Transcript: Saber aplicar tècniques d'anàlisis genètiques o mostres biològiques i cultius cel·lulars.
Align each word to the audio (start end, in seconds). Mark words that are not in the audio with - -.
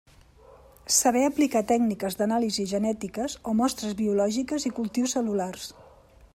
Saber 0.95 1.21
aplicar 1.25 1.61
tècniques 1.71 2.17
d'anàlisis 2.21 2.67
genètiques 2.73 3.37
o 3.51 3.55
mostres 3.63 3.95
biològiques 4.03 4.69
i 4.71 4.75
cultius 4.81 5.15
cel·lulars. 5.19 5.73